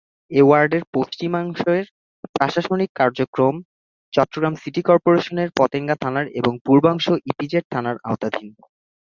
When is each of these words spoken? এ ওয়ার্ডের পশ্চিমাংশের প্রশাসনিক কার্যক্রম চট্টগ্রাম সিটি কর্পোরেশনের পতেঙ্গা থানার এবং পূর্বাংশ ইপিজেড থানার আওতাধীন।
এ 0.31 0.41
ওয়ার্ডের 0.43 0.83
পশ্চিমাংশের 0.93 1.83
প্রশাসনিক 2.33 2.89
কার্যক্রম 2.95 3.55
চট্টগ্রাম 4.13 4.53
সিটি 4.61 4.81
কর্পোরেশনের 4.81 5.49
পতেঙ্গা 5.59 5.95
থানার 6.03 6.25
এবং 6.39 6.53
পূর্বাংশ 6.65 7.05
ইপিজেড 7.31 7.63
থানার 7.73 7.97
আওতাধীন। 8.03 8.49